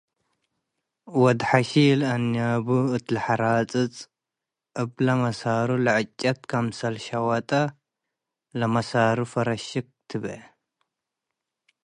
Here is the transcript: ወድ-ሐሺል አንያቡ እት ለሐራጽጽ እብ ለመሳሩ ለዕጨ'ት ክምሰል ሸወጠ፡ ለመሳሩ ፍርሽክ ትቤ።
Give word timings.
ወድ-ሐሺል 1.21 1.99
አንያቡ 2.13 2.67
እት 2.95 3.05
ለሐራጽጽ 3.15 3.95
እብ 4.81 4.91
ለመሳሩ 5.05 5.69
ለዕጨ'ት 5.85 6.39
ክምሰል 6.49 6.95
ሸወጠ፡ 7.05 7.51
ለመሳሩ 8.59 9.17
ፍርሽክ 9.31 9.87
ትቤ። 10.09 10.25